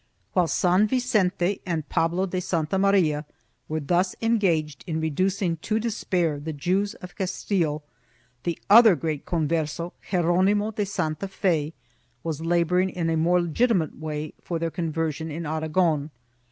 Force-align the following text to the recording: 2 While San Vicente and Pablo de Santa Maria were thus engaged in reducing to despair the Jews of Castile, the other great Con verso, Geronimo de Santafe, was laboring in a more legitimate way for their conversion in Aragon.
2 0.33 0.33
While 0.33 0.47
San 0.47 0.87
Vicente 0.87 1.59
and 1.63 1.87
Pablo 1.87 2.25
de 2.25 2.41
Santa 2.41 2.79
Maria 2.79 3.23
were 3.69 3.79
thus 3.79 4.15
engaged 4.19 4.83
in 4.87 4.99
reducing 4.99 5.57
to 5.57 5.79
despair 5.79 6.39
the 6.39 6.53
Jews 6.53 6.95
of 6.95 7.15
Castile, 7.15 7.83
the 8.41 8.57
other 8.67 8.95
great 8.95 9.25
Con 9.27 9.47
verso, 9.47 9.93
Geronimo 10.09 10.71
de 10.71 10.87
Santafe, 10.87 11.73
was 12.23 12.41
laboring 12.41 12.89
in 12.89 13.11
a 13.11 13.15
more 13.15 13.43
legitimate 13.43 13.95
way 13.95 14.33
for 14.41 14.57
their 14.57 14.71
conversion 14.71 15.29
in 15.29 15.45
Aragon. 15.45 16.09